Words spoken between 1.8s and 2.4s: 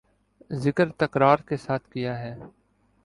کیا ہے